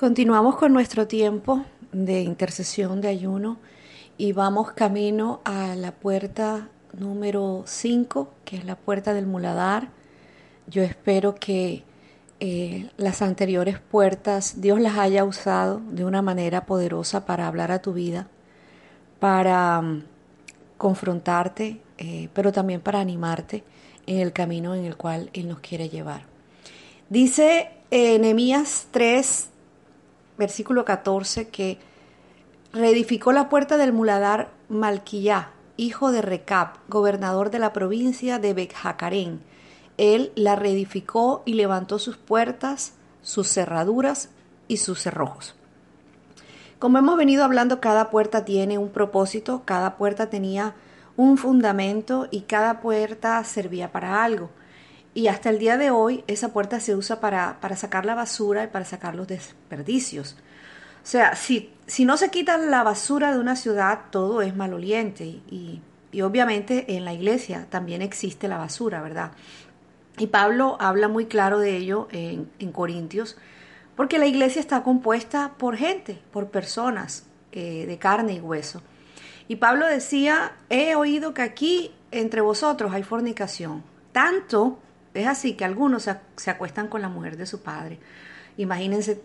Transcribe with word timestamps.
Continuamos 0.00 0.56
con 0.56 0.72
nuestro 0.72 1.06
tiempo 1.06 1.62
de 1.92 2.22
intercesión, 2.22 3.02
de 3.02 3.08
ayuno, 3.08 3.58
y 4.16 4.32
vamos 4.32 4.72
camino 4.72 5.42
a 5.44 5.76
la 5.76 5.92
puerta 5.92 6.70
número 6.98 7.64
5, 7.66 8.30
que 8.46 8.56
es 8.56 8.64
la 8.64 8.76
puerta 8.76 9.12
del 9.12 9.26
muladar. 9.26 9.90
Yo 10.68 10.82
espero 10.82 11.34
que 11.34 11.84
eh, 12.40 12.88
las 12.96 13.20
anteriores 13.20 13.78
puertas 13.78 14.62
Dios 14.62 14.80
las 14.80 14.96
haya 14.96 15.22
usado 15.22 15.82
de 15.90 16.06
una 16.06 16.22
manera 16.22 16.64
poderosa 16.64 17.26
para 17.26 17.46
hablar 17.46 17.70
a 17.70 17.82
tu 17.82 17.92
vida, 17.92 18.26
para 19.18 19.80
um, 19.80 20.04
confrontarte, 20.78 21.82
eh, 21.98 22.30
pero 22.32 22.52
también 22.52 22.80
para 22.80 23.00
animarte 23.00 23.64
en 24.06 24.20
el 24.20 24.32
camino 24.32 24.74
en 24.74 24.86
el 24.86 24.96
cual 24.96 25.28
Él 25.34 25.46
nos 25.46 25.60
quiere 25.60 25.90
llevar. 25.90 26.22
Dice 27.10 27.68
eh, 27.90 28.18
Nehemías 28.18 28.86
3, 28.92 29.49
versículo 30.40 30.84
14, 30.84 31.48
que 31.48 31.78
reedificó 32.72 33.30
la 33.30 33.48
puerta 33.48 33.76
del 33.76 33.92
muladar 33.92 34.50
Malquillá, 34.68 35.50
hijo 35.76 36.10
de 36.10 36.22
Recab, 36.22 36.78
gobernador 36.88 37.50
de 37.50 37.60
la 37.60 37.72
provincia 37.72 38.40
de 38.40 38.54
Becjacarén. 38.54 39.40
Él 39.98 40.32
la 40.34 40.56
reedificó 40.56 41.42
y 41.44 41.54
levantó 41.54 42.00
sus 42.00 42.16
puertas, 42.16 42.94
sus 43.22 43.48
cerraduras 43.48 44.30
y 44.66 44.78
sus 44.78 45.00
cerrojos. 45.00 45.54
Como 46.80 46.98
hemos 46.98 47.16
venido 47.18 47.44
hablando, 47.44 47.80
cada 47.80 48.10
puerta 48.10 48.44
tiene 48.44 48.78
un 48.78 48.88
propósito, 48.88 49.62
cada 49.64 49.96
puerta 49.96 50.30
tenía 50.30 50.74
un 51.16 51.36
fundamento 51.36 52.28
y 52.30 52.42
cada 52.42 52.80
puerta 52.80 53.44
servía 53.44 53.92
para 53.92 54.24
algo. 54.24 54.48
Y 55.12 55.26
hasta 55.26 55.50
el 55.50 55.58
día 55.58 55.76
de 55.76 55.90
hoy 55.90 56.24
esa 56.26 56.52
puerta 56.52 56.80
se 56.80 56.94
usa 56.94 57.20
para, 57.20 57.60
para 57.60 57.76
sacar 57.76 58.06
la 58.06 58.14
basura 58.14 58.64
y 58.64 58.68
para 58.68 58.84
sacar 58.84 59.14
los 59.14 59.26
desperdicios. 59.26 60.36
O 61.02 61.06
sea, 61.06 61.34
si, 61.34 61.72
si 61.86 62.04
no 62.04 62.16
se 62.16 62.30
quita 62.30 62.56
la 62.58 62.82
basura 62.82 63.32
de 63.32 63.40
una 63.40 63.56
ciudad, 63.56 64.02
todo 64.10 64.42
es 64.42 64.54
maloliente. 64.54 65.24
Y, 65.24 65.80
y 66.12 66.22
obviamente 66.22 66.96
en 66.96 67.04
la 67.04 67.12
iglesia 67.12 67.66
también 67.70 68.02
existe 68.02 68.48
la 68.48 68.58
basura, 68.58 69.02
¿verdad? 69.02 69.32
Y 70.18 70.28
Pablo 70.28 70.76
habla 70.80 71.08
muy 71.08 71.26
claro 71.26 71.58
de 71.58 71.76
ello 71.76 72.08
en, 72.12 72.50
en 72.58 72.72
Corintios, 72.72 73.36
porque 73.96 74.18
la 74.18 74.26
iglesia 74.26 74.60
está 74.60 74.82
compuesta 74.82 75.54
por 75.56 75.76
gente, 75.76 76.20
por 76.32 76.50
personas 76.50 77.26
eh, 77.52 77.86
de 77.86 77.98
carne 77.98 78.34
y 78.34 78.40
hueso. 78.40 78.82
Y 79.48 79.56
Pablo 79.56 79.86
decía, 79.86 80.52
he 80.68 80.94
oído 80.94 81.34
que 81.34 81.42
aquí 81.42 81.90
entre 82.10 82.40
vosotros 82.40 82.92
hay 82.92 83.02
fornicación. 83.02 83.82
Tanto 84.12 84.78
es 85.14 85.26
así 85.26 85.54
que 85.54 85.64
algunos 85.64 86.08
se, 86.36 86.50
acuestan 86.50 86.88
con 86.88 87.02
la 87.02 87.08
mujer 87.08 87.36
de 87.36 87.46
su 87.46 87.62
padre. 87.62 87.98
Imagínense 88.56 89.20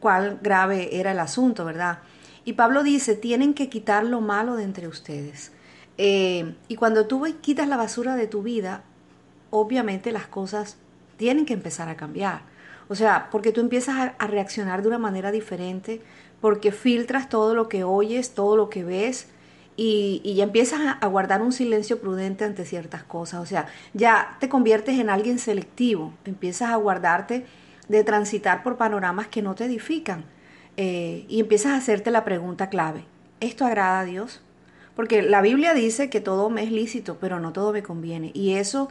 cuál 0.00 0.38
grave 0.42 0.98
era 0.98 1.12
el 1.12 1.20
asunto, 1.20 1.64
¿verdad? 1.64 1.98
Y 2.44 2.54
Pablo 2.54 2.82
dice, 2.82 3.14
tienen 3.14 3.54
que 3.54 3.68
quitar 3.68 4.04
lo 4.04 4.20
malo 4.20 4.56
de 4.56 4.64
entre 4.64 4.86
ustedes. 4.86 5.52
Eh, 5.96 6.54
y 6.68 6.76
cuando 6.76 7.06
tú 7.06 7.24
quitas 7.40 7.68
la 7.68 7.76
basura 7.76 8.16
de 8.16 8.26
tu 8.26 8.42
vida, 8.42 8.82
obviamente 9.50 10.12
las 10.12 10.26
cosas 10.26 10.76
tienen 11.16 11.46
que 11.46 11.54
empezar 11.54 11.88
a 11.88 11.96
cambiar. 11.96 12.42
O 12.88 12.94
sea, 12.94 13.28
porque 13.30 13.52
tú 13.52 13.60
empiezas 13.60 13.96
a, 13.96 14.02
a 14.18 14.26
reaccionar 14.26 14.82
de 14.82 14.88
una 14.88 14.98
manera 14.98 15.32
diferente, 15.32 16.02
porque 16.40 16.70
filtras 16.70 17.28
todo 17.28 17.54
lo 17.54 17.68
que 17.68 17.84
oyes, 17.84 18.34
todo 18.34 18.56
lo 18.56 18.68
que 18.68 18.84
ves, 18.84 19.28
y, 19.76 20.34
ya 20.34 20.44
empiezas 20.44 20.96
a, 21.00 21.06
guardar 21.06 21.42
un 21.42 21.52
silencio 21.52 22.00
prudente 22.00 22.44
ante 22.44 22.64
ciertas 22.64 23.02
cosas. 23.02 23.40
O 23.40 23.46
sea, 23.46 23.66
ya 23.92 24.36
te 24.40 24.48
conviertes 24.48 24.98
en 24.98 25.10
alguien 25.10 25.38
selectivo, 25.38 26.12
empiezas 26.24 26.70
a 26.70 26.76
guardarte 26.76 27.46
de 27.88 28.04
transitar 28.04 28.62
por 28.62 28.76
panoramas 28.76 29.28
que 29.28 29.42
no 29.42 29.54
te 29.54 29.64
edifican 29.64 30.24
eh, 30.76 31.24
y 31.28 31.40
empiezas 31.40 31.72
a 31.72 31.76
hacerte 31.76 32.10
la 32.10 32.24
pregunta 32.24 32.68
clave, 32.68 33.04
¿esto 33.40 33.64
agrada 33.64 34.00
a 34.00 34.04
Dios? 34.04 34.40
Porque 34.96 35.22
la 35.22 35.40
Biblia 35.40 35.74
dice 35.74 36.08
que 36.08 36.20
todo 36.20 36.50
me 36.50 36.62
es 36.62 36.70
lícito, 36.70 37.18
pero 37.20 37.40
no 37.40 37.52
todo 37.52 37.72
me 37.72 37.82
conviene. 37.82 38.30
Y 38.32 38.54
eso 38.54 38.88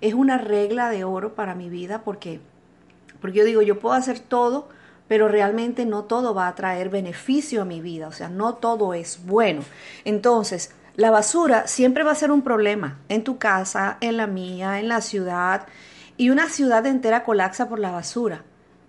es 0.00 0.14
una 0.14 0.38
regla 0.38 0.90
de 0.90 1.04
oro 1.04 1.34
para 1.34 1.54
mi 1.54 1.70
vida 1.70 2.02
porque, 2.04 2.40
porque 3.20 3.38
yo 3.38 3.44
digo, 3.44 3.62
yo 3.62 3.78
puedo 3.78 3.94
hacer 3.94 4.20
todo, 4.20 4.68
pero 5.08 5.28
realmente 5.28 5.86
no 5.86 6.04
todo 6.04 6.34
va 6.34 6.48
a 6.48 6.54
traer 6.54 6.88
beneficio 6.88 7.62
a 7.62 7.64
mi 7.64 7.80
vida, 7.80 8.08
o 8.08 8.12
sea, 8.12 8.28
no 8.28 8.54
todo 8.54 8.94
es 8.94 9.24
bueno. 9.24 9.62
Entonces, 10.04 10.72
la 10.96 11.10
basura 11.10 11.66
siempre 11.66 12.04
va 12.04 12.12
a 12.12 12.16
ser 12.16 12.30
un 12.30 12.42
problema 12.42 12.98
en 13.08 13.22
tu 13.22 13.38
casa, 13.38 13.98
en 14.00 14.16
la 14.16 14.26
mía, 14.26 14.80
en 14.80 14.88
la 14.88 15.00
ciudad, 15.00 15.66
y 16.16 16.30
una 16.30 16.48
ciudad 16.48 16.86
entera 16.86 17.24
colapsa 17.24 17.68
por 17.68 17.78
la 17.78 17.90
basura. 17.90 18.42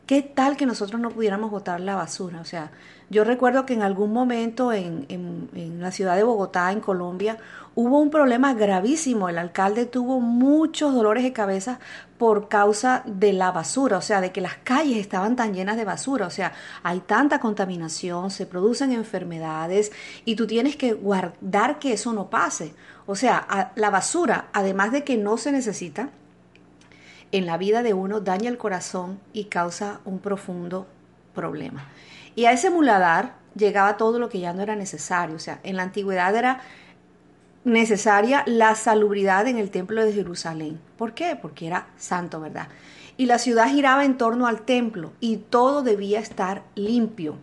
¿Qué 0.06 0.22
tal 0.22 0.56
que 0.56 0.66
nosotros 0.66 1.02
no 1.02 1.10
pudiéramos 1.10 1.52
botar 1.52 1.82
la 1.82 1.96
basura? 1.96 2.40
O 2.40 2.46
sea, 2.46 2.72
yo 3.09 3.23
recuerdo 3.23 3.66
que 3.66 3.73
en 3.73 3.84
algún 3.84 4.12
momento 4.12 4.73
en, 4.73 5.06
en, 5.09 5.79
la 5.79 5.91
ciudad 5.91 6.16
de 6.16 6.23
Bogotá, 6.23 6.72
en 6.72 6.81
Colombia, 6.81 7.38
hubo 7.73 8.00
un 8.00 8.09
problema 8.09 8.53
gravísimo. 8.53 9.29
El 9.29 9.38
alcalde 9.38 9.85
tuvo 9.85 10.19
muchos 10.19 10.94
dolores 10.94 11.23
de 11.23 11.31
cabeza 11.31 11.79
por 12.18 12.50
causa 12.50 13.03
de 13.06 13.31
la 13.31 13.51
basura, 13.51 13.97
o 13.97 14.01
sea, 14.01 14.19
de 14.19 14.31
que 14.31 14.41
las 14.41 14.56
calles 14.56 14.97
estaban 14.97 15.35
tan 15.35 15.53
llenas 15.53 15.78
de 15.78 15.85
basura, 15.85 16.28
o 16.28 16.31
sea, 16.31 16.51
hay 16.84 17.00
tanta 17.00 17.40
contaminación, 17.40 18.31
se 18.31 18.45
producen 18.45 18.91
enfermedades 18.91 19.91
y 20.25 20.35
tú 20.35 20.47
tienes 20.47 20.75
que 20.75 20.94
guardar 20.94 21.79
que 21.79 21.94
eso 21.94 22.12
no 22.12 22.29
pase. 22.29 22.74
O 23.06 23.16
sea, 23.16 23.72
la 23.75 23.89
basura, 23.89 24.47
además 24.51 24.91
de 24.91 25.03
que 25.03 25.16
no 25.16 25.38
se 25.38 25.51
necesita, 25.51 26.09
en 27.31 27.45
la 27.45 27.57
vida 27.57 27.84
de 27.84 27.94
uno 27.94 28.19
daña 28.19 28.50
el 28.50 28.57
corazón 28.57 29.19
y 29.31 29.45
causa 29.45 30.00
un 30.03 30.19
profundo 30.19 30.88
problema. 31.34 31.85
Y 32.38 32.46
a 32.46 32.52
ese 32.52 32.70
muladar 32.70 33.34
llegaba 33.56 33.98
todo 33.98 34.20
lo 34.20 34.30
que 34.30 34.40
ya 34.40 34.53
no 34.53 34.62
era 34.62 34.75
necesario. 34.75 35.36
O 35.36 35.40
sea, 35.40 35.59
en 35.64 35.75
la 35.75 35.81
antigüedad 35.81 36.36
era 36.36 36.62
necesaria 37.64 38.44
la 38.46 38.75
salubridad 38.75 39.48
en 39.48 39.58
el 39.58 39.72
templo 39.72 40.06
de 40.06 40.14
Jerusalén. 40.14 40.80
¿Por 40.98 41.16
qué? 41.16 41.36
Porque 41.36 41.66
era 41.66 41.88
santo, 41.98 42.40
¿verdad? 42.40 42.68
Y 43.18 43.25
la 43.25 43.40
ciudad 43.40 43.70
giraba 43.70 44.06
en 44.06 44.20
torno 44.20 44.46
al 44.46 44.62
templo 44.62 45.14
y 45.20 45.38
todo 45.38 45.81
debía 45.81 46.20
estar 46.20 46.62
limpio. 46.75 47.40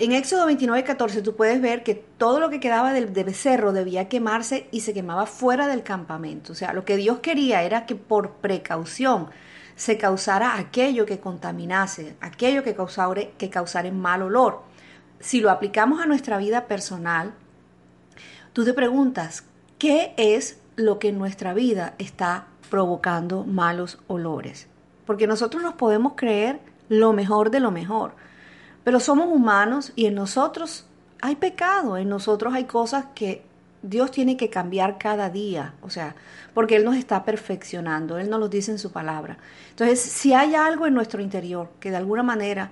En 0.00 0.10
Éxodo 0.10 0.46
29, 0.46 0.82
14 0.82 1.22
tú 1.22 1.36
puedes 1.36 1.60
ver 1.60 1.84
que 1.84 1.94
todo 1.94 2.40
lo 2.40 2.50
que 2.50 2.58
quedaba 2.58 2.92
del, 2.92 3.06
becerro 3.06 3.72
debía 3.72 4.08
quemarse 4.08 4.66
y 4.72 4.80
se 4.80 4.92
quemaba 4.92 5.26
fuera 5.26 5.68
del 5.68 5.84
campamento. 5.84 6.52
O 6.52 6.56
sea, 6.56 6.72
lo 6.72 6.84
que 6.84 6.96
Dios 6.96 7.20
quería 7.20 7.62
era 7.62 7.86
que 7.86 7.94
por 7.94 8.32
precaución 8.38 9.28
se 9.78 9.96
causara 9.96 10.58
aquello 10.58 11.06
que 11.06 11.20
contaminase, 11.20 12.18
aquello 12.20 12.62
que 12.62 12.74
causara, 12.74 13.22
que 13.38 13.48
causara 13.48 13.90
mal 13.90 14.20
olor. 14.20 14.60
Si 15.18 15.40
lo 15.40 15.50
aplicamos 15.50 16.02
a 16.02 16.06
nuestra 16.06 16.36
vida 16.36 16.66
personal, 16.66 17.32
tú 18.52 18.66
te 18.66 18.74
preguntas, 18.74 19.44
¿qué 19.78 20.12
es 20.18 20.60
lo 20.76 20.98
que 20.98 21.08
en 21.08 21.18
nuestra 21.18 21.54
vida 21.54 21.94
está 21.96 22.48
provocando 22.68 23.44
malos 23.44 23.98
olores? 24.06 24.66
Porque 25.06 25.26
nosotros 25.26 25.62
nos 25.62 25.74
podemos 25.74 26.12
creer 26.14 26.60
lo 26.90 27.14
mejor 27.14 27.50
de 27.50 27.60
lo 27.60 27.70
mejor 27.70 28.12
pero 28.88 29.00
somos 29.00 29.28
humanos 29.30 29.92
y 29.96 30.06
en 30.06 30.14
nosotros 30.14 30.86
hay 31.20 31.36
pecado, 31.36 31.98
en 31.98 32.08
nosotros 32.08 32.54
hay 32.54 32.64
cosas 32.64 33.04
que 33.14 33.44
Dios 33.88 34.10
tiene 34.10 34.36
que 34.36 34.50
cambiar 34.50 34.98
cada 34.98 35.30
día, 35.30 35.74
o 35.82 35.90
sea, 35.90 36.14
porque 36.54 36.76
Él 36.76 36.84
nos 36.84 36.96
está 36.96 37.24
perfeccionando, 37.24 38.18
Él 38.18 38.28
nos 38.28 38.40
lo 38.40 38.48
dice 38.48 38.70
en 38.70 38.78
su 38.78 38.92
palabra. 38.92 39.38
Entonces, 39.70 40.00
si 40.00 40.34
hay 40.34 40.54
algo 40.54 40.86
en 40.86 40.94
nuestro 40.94 41.22
interior 41.22 41.70
que 41.80 41.90
de 41.90 41.96
alguna 41.96 42.22
manera 42.22 42.70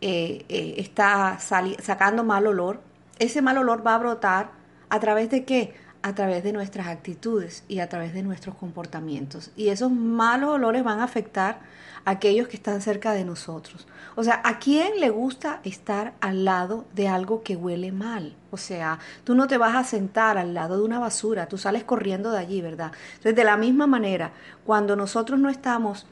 eh, 0.00 0.44
eh, 0.48 0.74
está 0.76 1.38
sacando 1.38 2.24
mal 2.24 2.46
olor, 2.46 2.80
ese 3.18 3.42
mal 3.42 3.58
olor 3.58 3.86
va 3.86 3.94
a 3.94 3.98
brotar 3.98 4.50
a 4.90 5.00
través 5.00 5.30
de 5.30 5.44
qué? 5.44 5.74
A 6.02 6.14
través 6.14 6.44
de 6.44 6.52
nuestras 6.52 6.86
actitudes 6.86 7.64
y 7.68 7.80
a 7.80 7.88
través 7.88 8.14
de 8.14 8.22
nuestros 8.22 8.54
comportamientos. 8.54 9.50
Y 9.56 9.68
esos 9.68 9.90
malos 9.90 10.50
olores 10.50 10.84
van 10.84 11.00
a 11.00 11.04
afectar 11.04 11.60
a 12.04 12.12
aquellos 12.12 12.48
que 12.48 12.56
están 12.56 12.80
cerca 12.80 13.12
de 13.12 13.24
nosotros. 13.24 13.86
O 14.14 14.24
sea, 14.24 14.40
¿a 14.44 14.58
quién 14.58 15.00
le 15.00 15.10
gusta 15.10 15.60
estar 15.64 16.14
al 16.20 16.44
lado 16.44 16.84
de 16.94 17.08
algo 17.08 17.42
que 17.42 17.56
huele 17.56 17.92
mal? 17.92 18.34
O 18.50 18.56
sea, 18.56 18.98
tú 19.24 19.34
no 19.34 19.46
te 19.46 19.58
vas 19.58 19.74
a 19.76 19.84
sentar 19.84 20.38
al 20.38 20.54
lado 20.54 20.78
de 20.78 20.84
una 20.84 20.98
basura, 20.98 21.48
tú 21.48 21.58
sales 21.58 21.84
corriendo 21.84 22.30
de 22.30 22.38
allí, 22.38 22.60
¿verdad? 22.60 22.92
Entonces, 23.10 23.36
de 23.36 23.44
la 23.44 23.56
misma 23.56 23.86
manera, 23.86 24.32
cuando 24.64 24.96
nosotros 24.96 25.38
no 25.38 25.50
estamos 25.50 26.06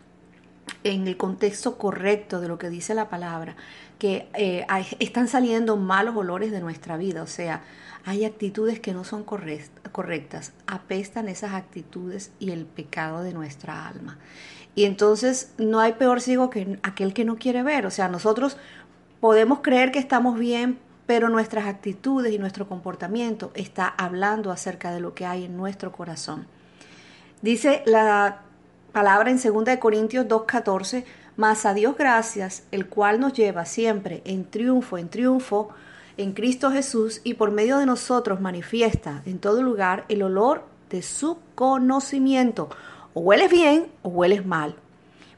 en 0.92 1.08
el 1.08 1.16
contexto 1.16 1.78
correcto 1.78 2.40
de 2.40 2.46
lo 2.46 2.58
que 2.58 2.70
dice 2.70 2.94
la 2.94 3.08
palabra, 3.08 3.56
que 3.98 4.28
eh, 4.34 4.64
están 5.00 5.26
saliendo 5.26 5.76
malos 5.76 6.14
olores 6.16 6.52
de 6.52 6.60
nuestra 6.60 6.96
vida, 6.96 7.22
o 7.22 7.26
sea, 7.26 7.62
hay 8.04 8.24
actitudes 8.24 8.78
que 8.78 8.92
no 8.92 9.02
son 9.02 9.24
correctas, 9.24 10.52
apestan 10.68 11.28
esas 11.28 11.54
actitudes 11.54 12.30
y 12.38 12.52
el 12.52 12.66
pecado 12.66 13.24
de 13.24 13.32
nuestra 13.32 13.88
alma. 13.88 14.18
Y 14.76 14.84
entonces 14.84 15.52
no 15.58 15.80
hay 15.80 15.94
peor 15.94 16.20
ciego 16.20 16.50
que 16.50 16.78
aquel 16.84 17.14
que 17.14 17.24
no 17.24 17.36
quiere 17.36 17.64
ver, 17.64 17.84
o 17.84 17.90
sea, 17.90 18.08
nosotros 18.08 18.56
podemos 19.18 19.60
creer 19.60 19.90
que 19.90 19.98
estamos 19.98 20.38
bien, 20.38 20.78
pero 21.06 21.28
nuestras 21.28 21.66
actitudes 21.66 22.32
y 22.32 22.38
nuestro 22.38 22.68
comportamiento 22.68 23.50
está 23.54 23.88
hablando 23.88 24.52
acerca 24.52 24.92
de 24.92 25.00
lo 25.00 25.14
que 25.14 25.26
hay 25.26 25.46
en 25.46 25.56
nuestro 25.56 25.90
corazón. 25.90 26.46
Dice 27.42 27.82
la 27.86 28.45
palabra 28.96 29.31
en 29.31 29.37
2 29.37 29.76
Corintios 29.76 30.25
2.14, 30.25 31.04
mas 31.37 31.66
a 31.66 31.75
Dios 31.75 31.98
gracias, 31.98 32.62
el 32.70 32.87
cual 32.87 33.20
nos 33.20 33.34
lleva 33.34 33.66
siempre 33.66 34.22
en 34.25 34.46
triunfo, 34.46 34.96
en 34.96 35.10
triunfo, 35.10 35.69
en 36.16 36.32
Cristo 36.32 36.70
Jesús, 36.70 37.20
y 37.22 37.34
por 37.34 37.50
medio 37.50 37.76
de 37.76 37.84
nosotros 37.84 38.40
manifiesta 38.40 39.20
en 39.26 39.38
todo 39.38 39.62
lugar 39.62 40.06
el 40.08 40.22
olor 40.22 40.64
de 40.88 41.02
su 41.02 41.37
conocimiento. 41.54 42.70
O 43.12 43.20
hueles 43.20 43.50
bien 43.50 43.88
o 44.00 44.08
hueles 44.08 44.46
mal. 44.46 44.76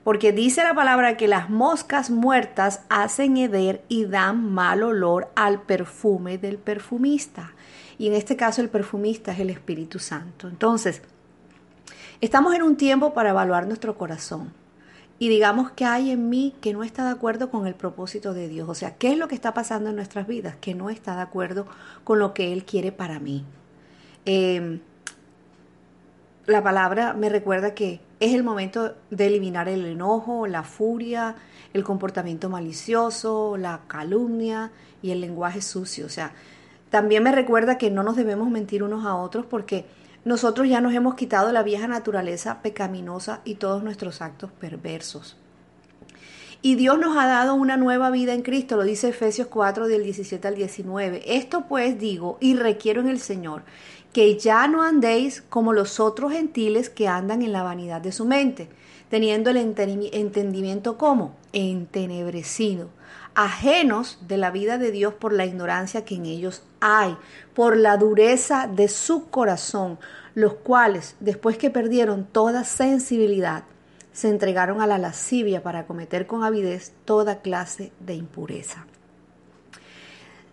Porque 0.04 0.30
dice 0.30 0.62
la 0.62 0.76
palabra 0.76 1.16
que 1.16 1.26
las 1.26 1.50
moscas 1.50 2.10
muertas 2.10 2.82
hacen 2.88 3.36
heder 3.36 3.82
y 3.88 4.04
dan 4.04 4.54
mal 4.54 4.84
olor 4.84 5.32
al 5.34 5.62
perfume 5.62 6.38
del 6.38 6.58
perfumista. 6.58 7.54
Y 7.98 8.06
en 8.06 8.14
este 8.14 8.36
caso 8.36 8.62
el 8.62 8.68
perfumista 8.68 9.32
es 9.32 9.40
el 9.40 9.50
Espíritu 9.50 9.98
Santo. 9.98 10.46
Entonces, 10.46 11.02
Estamos 12.20 12.52
en 12.56 12.64
un 12.64 12.76
tiempo 12.76 13.14
para 13.14 13.30
evaluar 13.30 13.68
nuestro 13.68 13.96
corazón 13.96 14.52
y 15.20 15.28
digamos 15.28 15.70
que 15.70 15.84
hay 15.84 16.10
en 16.10 16.28
mí 16.28 16.52
que 16.60 16.72
no 16.72 16.82
está 16.82 17.04
de 17.04 17.12
acuerdo 17.12 17.48
con 17.48 17.68
el 17.68 17.76
propósito 17.76 18.34
de 18.34 18.48
Dios. 18.48 18.68
O 18.68 18.74
sea, 18.74 18.96
¿qué 18.96 19.12
es 19.12 19.18
lo 19.18 19.28
que 19.28 19.36
está 19.36 19.54
pasando 19.54 19.90
en 19.90 19.96
nuestras 19.96 20.26
vidas 20.26 20.56
que 20.60 20.74
no 20.74 20.90
está 20.90 21.14
de 21.14 21.22
acuerdo 21.22 21.66
con 22.02 22.18
lo 22.18 22.34
que 22.34 22.52
Él 22.52 22.64
quiere 22.64 22.90
para 22.90 23.20
mí? 23.20 23.44
Em, 24.24 24.80
la 26.46 26.60
palabra 26.60 27.12
me 27.12 27.28
recuerda 27.28 27.72
que 27.74 28.00
es 28.18 28.34
el 28.34 28.42
momento 28.42 28.96
de 29.10 29.26
eliminar 29.28 29.68
el 29.68 29.86
enojo, 29.86 30.48
la 30.48 30.64
furia, 30.64 31.36
el 31.72 31.84
comportamiento 31.84 32.48
malicioso, 32.48 33.56
la 33.56 33.82
calumnia 33.86 34.72
y 35.02 35.12
el 35.12 35.20
lenguaje 35.20 35.62
sucio. 35.62 36.06
O 36.06 36.10
sea, 36.10 36.32
también 36.90 37.22
me 37.22 37.30
recuerda 37.30 37.78
que 37.78 37.92
no 37.92 38.02
nos 38.02 38.16
debemos 38.16 38.50
mentir 38.50 38.82
unos 38.82 39.06
a 39.06 39.14
otros 39.14 39.46
porque 39.46 39.86
nosotros 40.24 40.68
ya 40.68 40.80
nos 40.80 40.94
hemos 40.94 41.14
quitado 41.14 41.52
la 41.52 41.62
vieja 41.62 41.88
naturaleza 41.88 42.60
pecaminosa 42.62 43.40
y 43.44 43.54
todos 43.54 43.82
nuestros 43.82 44.20
actos 44.20 44.50
perversos. 44.52 45.36
Y 46.60 46.74
Dios 46.74 46.98
nos 46.98 47.16
ha 47.16 47.26
dado 47.26 47.54
una 47.54 47.76
nueva 47.76 48.10
vida 48.10 48.34
en 48.34 48.42
Cristo, 48.42 48.76
lo 48.76 48.82
dice 48.82 49.10
Efesios 49.10 49.46
4 49.46 49.86
del 49.86 50.02
17 50.02 50.48
al 50.48 50.56
19. 50.56 51.36
Esto 51.36 51.66
pues 51.68 52.00
digo 52.00 52.36
y 52.40 52.56
requiero 52.56 53.00
en 53.00 53.08
el 53.08 53.20
Señor, 53.20 53.62
que 54.12 54.36
ya 54.36 54.66
no 54.66 54.82
andéis 54.82 55.42
como 55.48 55.72
los 55.72 56.00
otros 56.00 56.32
gentiles 56.32 56.90
que 56.90 57.06
andan 57.06 57.42
en 57.42 57.52
la 57.52 57.62
vanidad 57.62 58.00
de 58.00 58.10
su 58.10 58.24
mente, 58.24 58.68
teniendo 59.08 59.50
el 59.50 59.56
entendimiento 59.56 60.98
como 60.98 61.36
entenebrecido, 61.52 62.88
ajenos 63.34 64.18
de 64.26 64.36
la 64.36 64.50
vida 64.50 64.78
de 64.78 64.90
Dios 64.90 65.14
por 65.14 65.32
la 65.32 65.46
ignorancia 65.46 66.04
que 66.04 66.16
en 66.16 66.26
ellos 66.26 66.64
hay, 66.80 67.16
por 67.54 67.76
la 67.76 67.96
dureza 67.96 68.66
de 68.66 68.88
su 68.88 69.28
corazón, 69.30 69.98
los 70.34 70.54
cuales, 70.54 71.16
después 71.20 71.58
que 71.58 71.70
perdieron 71.70 72.24
toda 72.24 72.64
sensibilidad, 72.64 73.64
se 74.12 74.28
entregaron 74.28 74.80
a 74.80 74.86
la 74.86 74.98
lascivia 74.98 75.62
para 75.62 75.86
cometer 75.86 76.26
con 76.26 76.42
avidez 76.42 76.92
toda 77.04 77.40
clase 77.40 77.92
de 78.00 78.14
impureza. 78.14 78.86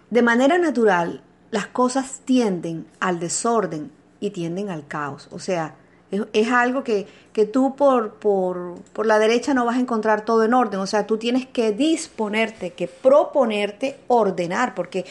De 0.10 0.22
manera 0.22 0.57
natural, 0.57 1.22
las 1.51 1.68
cosas 1.68 2.22
tienden 2.25 2.86
al 3.00 3.19
desorden 3.19 3.92
y 4.19 4.31
tienden 4.31 4.69
al 4.69 4.88
caos. 4.88 5.28
O 5.31 5.39
sea, 5.39 5.75
es, 6.12 6.52
algo 6.52 6.84
que, 6.84 7.07
que 7.34 7.46
tú 7.46 7.75
por, 7.75 8.13
por, 8.13 8.75
por, 8.94 9.06
la 9.06 9.19
derecha 9.19 9.54
no 9.54 9.66
vas 9.66 9.78
a 9.78 9.80
encontrar 9.80 10.24
todo 10.24 10.44
en 10.44 10.54
orden. 10.54 10.80
O 10.80 10.88
sea, 10.88 11.07
tú 11.07 11.18
tienes 11.18 11.46
que 11.46 11.72
disponerte, 11.72 12.72
que 12.72 12.88
proponerte 12.88 13.98
ordenar, 14.07 14.75
porque 14.75 15.06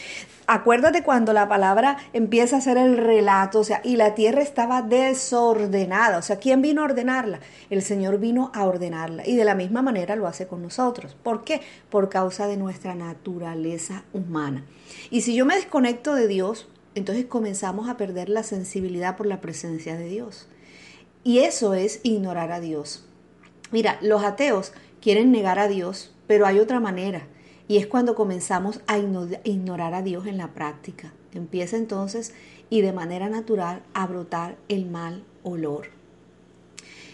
acuérdate 0.47 1.03
cuando 1.03 1.33
la 1.33 1.47
palabra 1.47 1.97
empieza 2.13 2.57
a 2.57 2.61
ser 2.61 2.77
el 2.77 2.97
relato, 2.97 3.59
o 3.59 3.63
sea, 3.63 3.81
y 3.83 3.97
la 3.97 4.15
tierra 4.15 4.41
estaba 4.41 4.81
desordenada. 4.81 6.17
O 6.17 6.21
sea, 6.21 6.37
¿quién 6.37 6.61
vino 6.61 6.81
a 6.81 6.85
ordenarla? 6.85 7.39
El 7.69 7.81
Señor 7.81 8.19
vino 8.19 8.51
a 8.53 8.65
ordenarla. 8.65 9.27
Y 9.27 9.35
de 9.35 9.45
la 9.45 9.55
misma 9.55 9.81
manera 9.81 10.15
lo 10.15 10.27
hace 10.27 10.47
con 10.47 10.61
nosotros. 10.61 11.15
¿Por 11.21 11.43
qué? 11.43 11.61
Por 11.89 12.09
causa 12.09 12.47
de 12.47 12.57
nuestra 12.57 12.95
naturaleza 12.95 14.03
humana. 14.13 14.63
Y 15.09 15.21
si 15.21 15.35
yo 15.35 15.45
me 15.45 15.55
desconecto 15.55 16.15
de 16.15 16.27
Dios, 16.27 16.67
entonces 16.95 17.25
comenzamos 17.25 17.89
a 17.89 17.97
perder 17.97 18.29
la 18.29 18.43
sensibilidad 18.43 19.17
por 19.17 19.27
la 19.27 19.41
presencia 19.41 19.97
de 19.97 20.05
Dios. 20.05 20.47
Y 21.25 21.39
eso 21.39 21.73
es 21.73 22.01
ignorar 22.03 22.51
a 22.51 22.59
Dios. 22.59 23.03
Mira, 23.71 23.97
los 24.01 24.23
ateos 24.23 24.73
quieren 25.01 25.31
negar 25.31 25.57
a 25.57 25.67
Dios, 25.67 26.13
pero 26.27 26.45
hay 26.45 26.59
otra 26.59 26.79
manera. 26.79 27.23
Y 27.67 27.77
es 27.77 27.87
cuando 27.87 28.13
comenzamos 28.13 28.79
a 28.85 28.99
ignorar 28.99 29.95
a 29.95 30.03
Dios 30.03 30.27
en 30.27 30.37
la 30.37 30.49
práctica. 30.49 31.13
Empieza 31.33 31.77
entonces 31.77 32.35
y 32.69 32.81
de 32.81 32.93
manera 32.93 33.27
natural 33.27 33.81
a 33.95 34.05
brotar 34.05 34.55
el 34.69 34.85
mal 34.85 35.23
olor. 35.41 35.87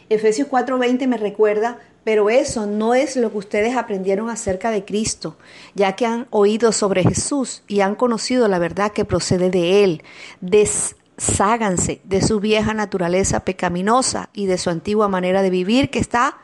Efesios 0.10 0.50
4:20 0.50 1.08
me 1.08 1.16
recuerda, 1.16 1.80
pero 2.04 2.30
eso 2.30 2.66
no 2.66 2.94
es 2.94 3.16
lo 3.16 3.32
que 3.32 3.38
ustedes 3.38 3.78
aprendieron 3.78 4.30
acerca 4.30 4.72
de 4.72 4.84
Cristo, 4.84 5.38
ya 5.74 5.96
que 5.96 6.06
han 6.06 6.28
oído 6.32 6.74
sobre 6.74 7.04
Jesús 7.04 7.64
y 7.66 7.80
han 7.80 7.96
conocido 7.96 8.50
la 8.50 8.60
verdad 8.60 8.92
que 8.92 9.06
procede 9.06 9.50
de 9.50 9.86
Él. 9.86 10.04
Des 10.42 10.98
Ságanse 11.22 12.02
de 12.04 12.20
su 12.24 12.40
vieja 12.40 12.74
naturaleza 12.74 13.42
pecaminosa 13.42 14.32
y 14.34 14.48
de 14.48 14.58
su 14.58 14.72
antigua 14.72 15.08
manera 15.08 15.44
de 15.44 15.52
vivir 15.52 15.92
que 15.92 16.00
está 16.00 16.40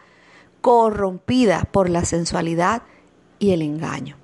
corrompida 0.62 1.68
por 1.72 1.90
la 1.90 2.06
sensualidad 2.06 2.84
y 3.40 3.54
el 3.54 3.64
engaño. 3.64 4.18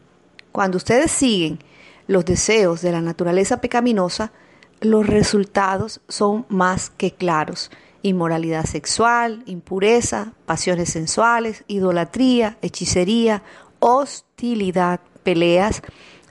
Cuando 0.51 0.77
ustedes 0.77 1.11
siguen 1.11 1.57
los 2.05 2.23
deseos 2.25 2.83
de 2.83 2.91
la 2.91 3.01
naturaleza 3.01 3.61
pecaminosa, 3.61 4.31
los 4.79 5.07
resultados 5.07 6.01
son 6.07 6.45
más 6.49 6.91
que 6.91 7.09
claros. 7.09 7.71
Inmoralidad 8.03 8.65
sexual, 8.65 9.41
impureza, 9.47 10.33
pasiones 10.45 10.89
sensuales, 10.89 11.63
idolatría, 11.67 12.59
hechicería, 12.61 13.41
hostilidad, 13.79 14.99
peleas, 15.23 15.81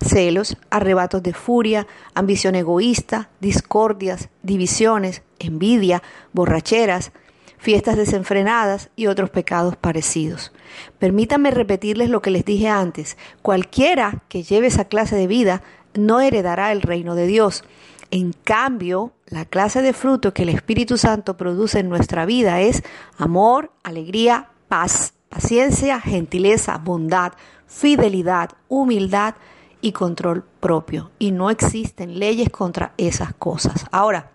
celos, 0.07 0.57
arrebatos 0.71 1.23
de 1.23 1.33
furia, 1.33 1.87
ambición 2.15 2.55
egoísta, 2.55 3.31
discordias, 3.41 4.29
divisiones, 4.43 5.23
envidia, 5.39 6.03
borracheras, 6.33 7.13
fiestas 7.59 7.97
desenfrenadas 7.97 8.91
y 8.97 9.07
otros 9.07 9.31
pecados 9.31 9.77
parecidos. 9.77 10.53
Permítanme 10.99 11.51
repetirles 11.51 12.11
lo 12.11 12.21
que 12.21 12.31
les 12.31 12.45
dije 12.45 12.69
antes. 12.69 13.17
Cualquiera 13.41 14.23
que 14.29 14.43
lleve 14.43 14.67
esa 14.67 14.87
clase 14.87 15.15
de 15.15 15.27
vida 15.27 15.63
no 15.95 16.21
heredará 16.21 16.73
el 16.73 16.83
reino 16.83 17.15
de 17.15 17.27
Dios. 17.27 17.65
En 18.11 18.33
cambio, 18.33 19.13
la 19.27 19.45
clase 19.45 19.81
de 19.81 19.93
fruto 19.93 20.35
que 20.35 20.43
el 20.43 20.49
Espíritu 20.49 20.99
Santo 20.99 21.37
produce 21.37 21.79
en 21.79 21.89
nuestra 21.89 22.27
vida 22.27 22.61
es 22.61 22.83
amor, 23.17 23.73
alegría, 23.83 24.49
paz, 24.69 25.15
paciencia, 25.29 26.01
gentileza, 26.01 26.79
bondad, 26.79 27.33
fidelidad, 27.67 28.51
humildad, 28.69 29.35
y 29.83 29.93
control 29.93 30.45
propio. 30.61 31.11
Y 31.19 31.33
no 31.33 31.51
existen 31.51 32.19
leyes 32.19 32.49
contra 32.49 32.95
esas 32.97 33.35
cosas. 33.35 33.85
Ahora, 33.91 34.31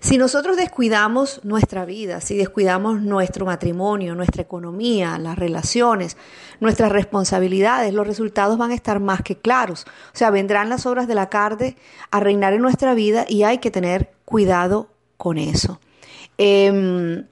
si 0.00 0.18
nosotros 0.18 0.56
descuidamos 0.56 1.40
nuestra 1.42 1.84
vida, 1.84 2.20
si 2.20 2.36
descuidamos 2.36 3.00
nuestro 3.00 3.46
matrimonio, 3.46 4.14
nuestra 4.14 4.42
economía, 4.42 5.18
las 5.18 5.36
relaciones, 5.36 6.16
nuestras 6.60 6.92
responsabilidades, 6.92 7.92
los 7.92 8.06
resultados 8.06 8.58
van 8.58 8.70
a 8.70 8.74
estar 8.74 9.00
más 9.00 9.22
que 9.22 9.36
claros. 9.36 9.84
O 10.12 10.16
sea, 10.16 10.30
vendrán 10.30 10.68
las 10.68 10.86
obras 10.86 11.08
de 11.08 11.14
la 11.14 11.28
carne 11.28 11.76
a 12.10 12.20
reinar 12.20 12.52
en 12.52 12.62
nuestra 12.62 12.94
vida 12.94 13.24
y 13.28 13.42
hay 13.42 13.58
que 13.58 13.70
tener 13.70 14.12
cuidado 14.24 14.90
con 15.16 15.38
eso. 15.38 15.80
Em, 16.38 17.26